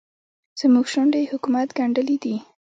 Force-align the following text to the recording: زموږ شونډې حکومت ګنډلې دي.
زموږ 0.59 0.85
شونډې 0.93 1.29
حکومت 1.31 1.69
ګنډلې 1.77 2.17
دي. 2.23 2.35